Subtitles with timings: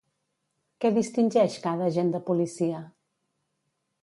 [0.85, 2.81] Què distingeix cada agent de policia?